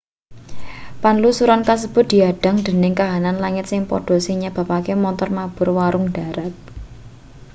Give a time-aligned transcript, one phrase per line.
[1.01, 6.53] panlusuran kasebut diadhang dening kahanan langit sing padha sing nyebabake montor mabur wurung ndharat